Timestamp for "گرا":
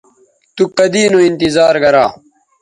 1.83-2.05